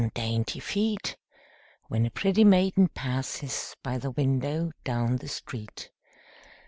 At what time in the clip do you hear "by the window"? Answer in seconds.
3.83-4.71